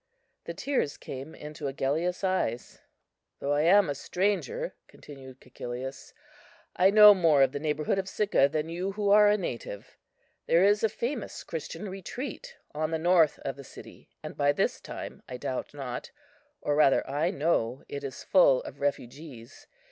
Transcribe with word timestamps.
The 0.45 0.55
tears 0.55 0.97
came 0.97 1.35
into 1.35 1.67
Agellius's 1.67 2.23
eyes. 2.23 2.79
"Though 3.39 3.53
I 3.53 3.61
am 3.61 3.87
a 3.87 3.93
stranger," 3.93 4.73
continued 4.87 5.39
Cæcilius, 5.39 6.13
"I 6.75 6.89
know 6.89 7.13
more 7.13 7.43
of 7.43 7.51
the 7.51 7.59
neighbourhood 7.59 7.99
of 7.99 8.09
Sicca 8.09 8.49
than 8.49 8.67
you 8.67 8.93
who 8.93 9.11
are 9.11 9.29
a 9.29 9.37
native. 9.37 9.99
There 10.47 10.63
is 10.63 10.83
a 10.83 10.89
famous 10.89 11.43
Christian 11.43 11.87
retreat 11.87 12.57
on 12.73 12.89
the 12.89 12.97
north 12.97 13.37
of 13.45 13.55
the 13.57 13.63
city, 13.63 14.09
and 14.23 14.35
by 14.35 14.53
this 14.53 14.81
time, 14.81 15.21
I 15.29 15.37
doubt 15.37 15.71
not, 15.71 16.09
or 16.61 16.73
rather 16.75 17.07
I 17.07 17.29
know, 17.29 17.83
it 17.87 18.03
is 18.03 18.23
full 18.23 18.63
of 18.63 18.81
refugees. 18.81 19.67